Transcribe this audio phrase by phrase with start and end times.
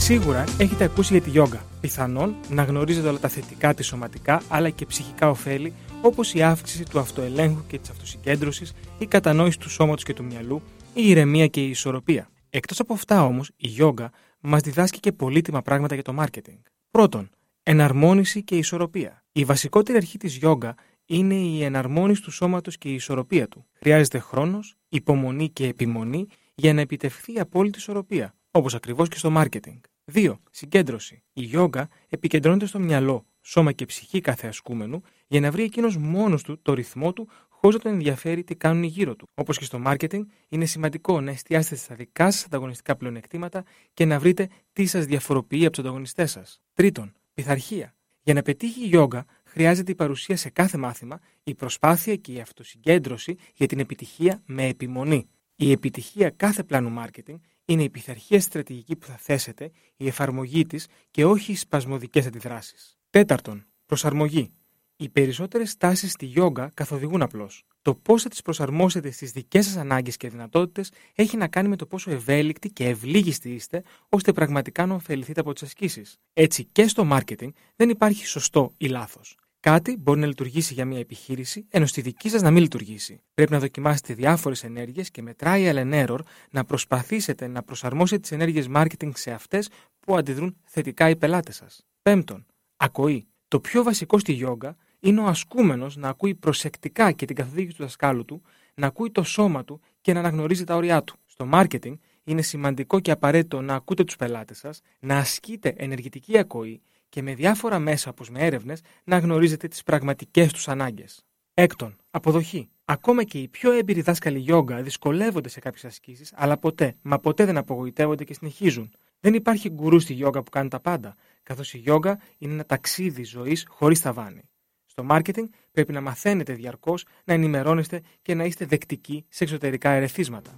[0.00, 1.64] Σίγουρα έχετε ακούσει για τη γιόγκα.
[1.80, 5.72] Πιθανόν να γνωρίζετε όλα τα θετικά της σωματικά αλλά και ψυχικά ωφέλη
[6.02, 10.62] όπως η αύξηση του αυτοελέγχου και της αυτοσυγκέντρωσης, η κατανόηση του σώματος και του μυαλού,
[10.94, 12.28] η ηρεμία και η ισορροπία.
[12.50, 14.10] Εκτός από αυτά όμως, η γιόγκα
[14.40, 16.58] μας διδάσκει και πολύτιμα πράγματα για το μάρκετινγκ.
[16.90, 17.30] Πρώτον,
[17.62, 19.24] εναρμόνιση και ισορροπία.
[19.32, 20.74] Η βασικότερη αρχή της γιόγκα
[21.06, 23.66] είναι η εναρμόνιση του σώματος και η ισορροπία του.
[23.72, 29.30] Χρειάζεται χρόνος, υπομονή και επιμονή για να επιτευχθεί η απόλυτη ισορροπία, όπως ακριβώς και στο
[29.30, 29.78] μάρκετινγκ.
[30.14, 30.38] 2.
[30.50, 31.22] Συγκέντρωση.
[31.32, 36.42] Η γιόγκα επικεντρώνεται στο μυαλό, σώμα και ψυχή κάθε ασκούμενου για να βρει εκείνος μόνος
[36.42, 39.28] του το ρυθμό του, χωρίς να τον ενδιαφέρει τι κάνουν οι γύρω του.
[39.34, 44.18] Όπως και στο marketing, είναι σημαντικό να εστιάσετε στα δικά σας ανταγωνιστικά πλεονεκτήματα και να
[44.18, 46.60] βρείτε τι σας διαφοροποιεί από τους ανταγωνιστές σας.
[46.74, 47.94] Τρίτον, πειθαρχία.
[48.22, 52.40] Για να πετύχει η γιόγκα, χρειάζεται η παρουσία σε κάθε μάθημα, η προσπάθεια και η
[52.40, 55.28] αυτοσυγκέντρωση για την επιτυχία με επιμονή.
[55.56, 57.36] Η επιτυχία κάθε πλάνου marketing
[57.72, 62.98] είναι η πειθαρχία στρατηγική που θα θέσετε, η εφαρμογή της και όχι οι σπασμωδικές αντιδράσεις.
[63.10, 64.52] Τέταρτον, προσαρμογή.
[64.96, 67.64] Οι περισσότερες τάσεις στη γιόγκα καθοδηγούν απλώς.
[67.82, 71.76] Το πώς θα τις προσαρμόσετε στις δικές σας ανάγκες και δυνατότητες έχει να κάνει με
[71.76, 76.16] το πόσο ευέλικτοι και ευλίγιστοι είστε, ώστε πραγματικά να ωφεληθείτε από τις ασκήσεις.
[76.32, 79.36] Έτσι και στο marketing δεν υπάρχει σωστό ή λάθος.
[79.60, 83.20] Κάτι μπορεί να λειτουργήσει για μια επιχείρηση, ενώ στη δική σας να μην λειτουργήσει.
[83.34, 86.18] Πρέπει να δοκιμάσετε διάφορες ενέργειες και με trial and error
[86.50, 89.68] να προσπαθήσετε να προσαρμόσετε τις ενέργειες marketing σε αυτές
[90.00, 91.86] που αντιδρούν θετικά οι πελάτες σας.
[92.02, 93.26] Πέμπτον, ακοή.
[93.48, 97.82] Το πιο βασικό στη γιόγκα είναι ο ασκούμενος να ακούει προσεκτικά και την καθοδήγηση του
[97.82, 98.42] δασκάλου του,
[98.74, 101.16] να ακούει το σώμα του και να αναγνωρίζει τα όρια του.
[101.26, 101.94] Στο marketing
[102.24, 107.34] είναι σημαντικό και απαραίτητο να ακούτε τους πελάτες σας, να ασκείτε ενεργητική ακοή και με
[107.34, 111.24] διάφορα μέσα όπως με έρευνες να γνωρίζετε τις πραγματικές τους ανάγκες.
[111.54, 112.68] Έκτον, αποδοχή.
[112.84, 117.44] Ακόμα και οι πιο έμπειροι δάσκαλοι γιόγκα δυσκολεύονται σε κάποιες ασκήσεις, αλλά ποτέ, μα ποτέ
[117.44, 118.92] δεν απογοητεύονται και συνεχίζουν.
[119.20, 123.24] Δεν υπάρχει γκουρού στη γιόγκα που κάνει τα πάντα, καθώς η γιόγκα είναι ένα ταξίδι
[123.24, 124.42] ζωής χωρίς ταβάνι.
[124.86, 130.50] Στο marketing πρέπει να μαθαίνετε διαρκώς, να ενημερώνεστε και να είστε δεκτικοί σε εξωτερικά ερεθίσματα.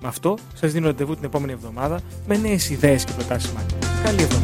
[0.00, 4.02] Με αυτό σας δίνω ραντεβού την επόμενη εβδομάδα με νέες ιδέες και προτάσεις marketing.
[4.04, 4.43] Καλή εβδομάδα.